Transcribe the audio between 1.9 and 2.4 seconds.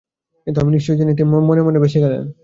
গেলেন।